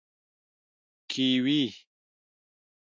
🥝 1.07 1.13
کیوي 1.13 1.61